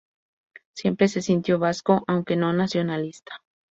[0.73, 3.43] Siempre se sintió vasco, aunque no nacionalista.